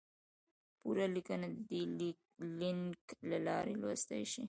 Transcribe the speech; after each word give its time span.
پوره 0.81 1.05
لیکنه 1.15 1.47
د 1.55 1.57
دې 1.69 1.81
لینک 2.59 3.01
له 3.29 3.37
لارې 3.47 3.73
لوستی 3.81 4.23
شئ! 4.31 4.39